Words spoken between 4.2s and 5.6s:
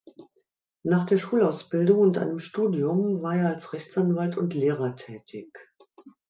und Lehrer tätig.